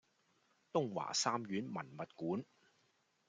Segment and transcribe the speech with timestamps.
[0.73, 2.07] 東華三院文物
[2.39, 2.43] 館